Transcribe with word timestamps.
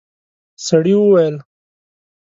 سړي 0.67 0.93
وويل: 0.99 1.35